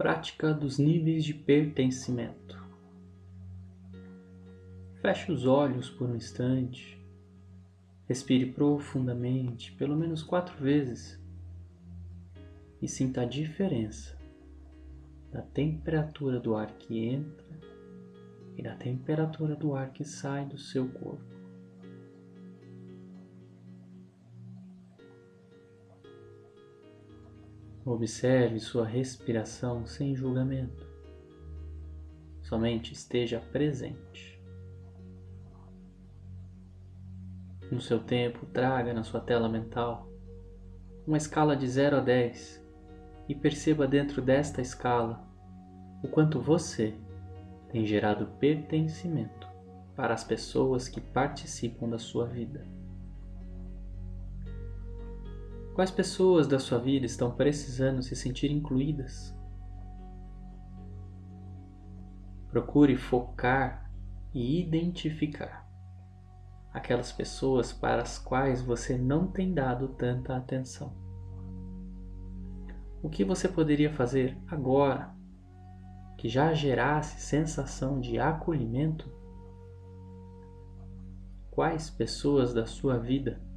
prática 0.00 0.54
dos 0.54 0.78
níveis 0.78 1.22
de 1.22 1.34
pertencimento. 1.34 2.58
Feche 5.02 5.30
os 5.30 5.44
olhos 5.44 5.90
por 5.90 6.08
um 6.08 6.16
instante. 6.16 6.98
Respire 8.08 8.46
profundamente, 8.50 9.72
pelo 9.72 9.94
menos 9.94 10.22
quatro 10.22 10.56
vezes, 10.56 11.22
e 12.80 12.88
sinta 12.88 13.20
a 13.20 13.24
diferença 13.26 14.16
da 15.30 15.42
temperatura 15.42 16.40
do 16.40 16.56
ar 16.56 16.70
que 16.78 17.04
entra 17.04 17.60
e 18.56 18.62
da 18.62 18.74
temperatura 18.76 19.54
do 19.54 19.74
ar 19.74 19.92
que 19.92 20.02
sai 20.02 20.46
do 20.46 20.56
seu 20.56 20.88
corpo. 20.88 21.39
Observe 27.92 28.60
sua 28.60 28.86
respiração 28.86 29.84
sem 29.84 30.14
julgamento. 30.14 30.86
Somente 32.40 32.92
esteja 32.92 33.40
presente. 33.40 34.40
No 37.68 37.80
seu 37.80 37.98
tempo, 37.98 38.46
traga 38.46 38.94
na 38.94 39.02
sua 39.02 39.18
tela 39.20 39.48
mental 39.48 40.08
uma 41.04 41.16
escala 41.16 41.56
de 41.56 41.66
0 41.66 41.96
a 41.96 42.00
10 42.00 42.64
e 43.28 43.34
perceba 43.34 43.88
dentro 43.88 44.22
desta 44.22 44.60
escala 44.60 45.28
o 46.00 46.06
quanto 46.06 46.40
você 46.40 46.94
tem 47.70 47.84
gerado 47.84 48.28
pertencimento 48.38 49.48
para 49.96 50.14
as 50.14 50.22
pessoas 50.22 50.88
que 50.88 51.00
participam 51.00 51.88
da 51.88 51.98
sua 51.98 52.26
vida. 52.26 52.64
Quais 55.80 55.90
pessoas 55.90 56.46
da 56.46 56.58
sua 56.58 56.78
vida 56.78 57.06
estão 57.06 57.30
precisando 57.30 58.02
se 58.02 58.14
sentir 58.14 58.50
incluídas? 58.50 59.34
Procure 62.50 62.98
focar 62.98 63.90
e 64.34 64.60
identificar 64.60 65.66
aquelas 66.70 67.10
pessoas 67.10 67.72
para 67.72 68.02
as 68.02 68.18
quais 68.18 68.60
você 68.60 68.98
não 68.98 69.26
tem 69.26 69.54
dado 69.54 69.88
tanta 69.88 70.36
atenção. 70.36 70.92
O 73.02 73.08
que 73.08 73.24
você 73.24 73.48
poderia 73.48 73.90
fazer 73.90 74.36
agora 74.48 75.16
que 76.18 76.28
já 76.28 76.52
gerasse 76.52 77.22
sensação 77.22 77.98
de 77.98 78.18
acolhimento? 78.18 79.10
Quais 81.50 81.88
pessoas 81.88 82.52
da 82.52 82.66
sua 82.66 82.98
vida 82.98 83.48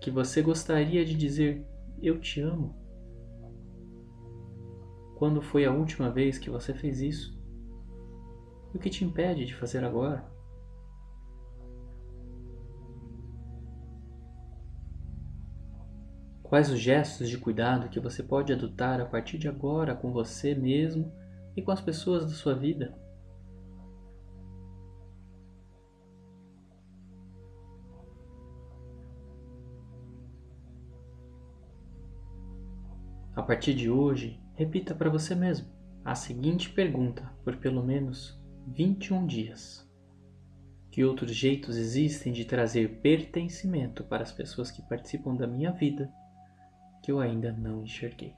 que 0.00 0.10
você 0.10 0.42
gostaria 0.42 1.04
de 1.04 1.14
dizer 1.14 1.66
eu 2.00 2.20
te 2.20 2.40
amo? 2.40 2.76
Quando 5.16 5.42
foi 5.42 5.64
a 5.64 5.72
última 5.72 6.10
vez 6.10 6.38
que 6.38 6.48
você 6.48 6.72
fez 6.72 7.00
isso? 7.00 7.36
E 8.72 8.76
o 8.76 8.80
que 8.80 8.90
te 8.90 9.04
impede 9.04 9.44
de 9.44 9.54
fazer 9.54 9.84
agora? 9.84 10.24
Quais 16.42 16.70
os 16.70 16.80
gestos 16.80 17.28
de 17.28 17.36
cuidado 17.36 17.90
que 17.90 18.00
você 18.00 18.22
pode 18.22 18.52
adotar 18.52 19.00
a 19.00 19.04
partir 19.04 19.36
de 19.36 19.48
agora 19.48 19.94
com 19.94 20.12
você 20.12 20.54
mesmo 20.54 21.12
e 21.54 21.60
com 21.60 21.70
as 21.70 21.80
pessoas 21.80 22.24
da 22.24 22.32
sua 22.32 22.54
vida? 22.54 22.96
A 33.38 33.42
partir 33.44 33.72
de 33.72 33.88
hoje, 33.88 34.42
repita 34.54 34.96
para 34.96 35.08
você 35.08 35.32
mesmo 35.32 35.68
a 36.04 36.16
seguinte 36.16 36.70
pergunta 36.70 37.32
por 37.44 37.56
pelo 37.58 37.84
menos 37.84 38.36
21 38.66 39.28
dias. 39.28 39.88
Que 40.90 41.04
outros 41.04 41.36
jeitos 41.36 41.76
existem 41.76 42.32
de 42.32 42.44
trazer 42.44 43.00
pertencimento 43.00 44.02
para 44.02 44.24
as 44.24 44.32
pessoas 44.32 44.72
que 44.72 44.82
participam 44.88 45.36
da 45.36 45.46
minha 45.46 45.70
vida 45.70 46.12
que 47.00 47.12
eu 47.12 47.20
ainda 47.20 47.52
não 47.52 47.84
enxerguei? 47.84 48.34